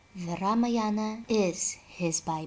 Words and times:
The 0.15 0.35
Ramayana 0.35 1.25
is 1.29 1.73
his 1.87 2.21
Bible. 2.21 2.39